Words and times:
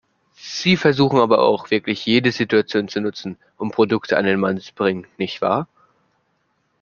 Sie 0.33 0.77
versuchen 0.77 1.19
aber 1.19 1.43
auch 1.43 1.69
wirklich 1.69 2.07
jede 2.07 2.31
Situation 2.31 2.87
zu 2.87 3.01
nutzen, 3.01 3.37
um 3.57 3.69
Produkte 3.69 4.17
an 4.17 4.25
den 4.25 4.39
Mann 4.39 4.59
zu 4.59 4.73
bringen, 4.73 5.05
nicht 5.19 5.43
wahr? 5.43 5.67